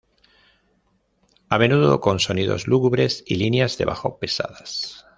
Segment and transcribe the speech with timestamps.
[1.49, 5.05] A menudo con sonidos lúgubres y líneas de bajo pesadas.